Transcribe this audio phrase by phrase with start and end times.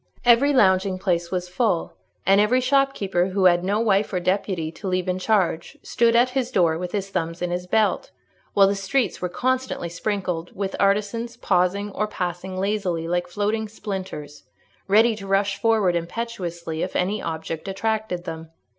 [0.25, 1.93] Every lounging place was full,
[2.25, 6.31] and every shopkeeper who had no wife or deputy to leave in charge, stood at
[6.31, 8.09] his door with his thumbs in his belt;
[8.55, 14.43] while the streets were constantly sprinkled with artisans pausing or passing lazily like floating splinters,
[14.87, 18.49] ready to rush forward impetuously if any object attracted them.